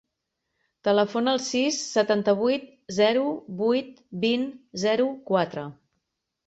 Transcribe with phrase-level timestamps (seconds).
[0.87, 2.65] Telefona al sis, setanta-vuit,
[2.99, 3.29] zero,
[3.63, 3.93] vuit,
[4.27, 4.51] vint,
[4.89, 5.71] zero, quatre.